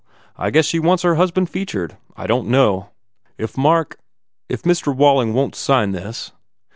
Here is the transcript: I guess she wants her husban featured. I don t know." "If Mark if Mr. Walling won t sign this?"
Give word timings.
I 0.35 0.49
guess 0.49 0.65
she 0.65 0.79
wants 0.79 1.03
her 1.03 1.13
husban 1.13 1.47
featured. 1.47 1.95
I 2.17 2.25
don 2.25 2.45
t 2.45 2.49
know." 2.49 2.89
"If 3.37 3.55
Mark 3.55 3.99
if 4.49 4.63
Mr. 4.63 4.95
Walling 4.95 5.35
won 5.35 5.51
t 5.51 5.57
sign 5.57 5.91
this?" 5.91 6.31